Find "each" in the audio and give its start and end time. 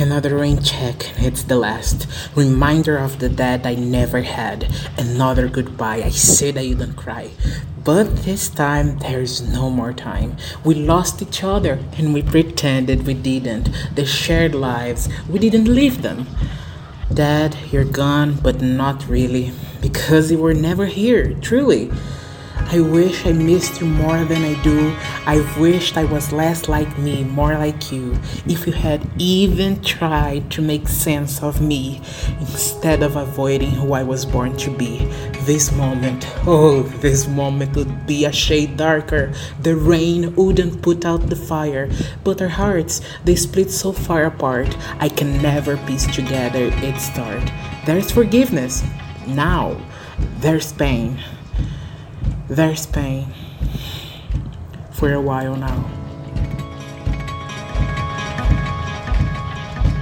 11.20-11.42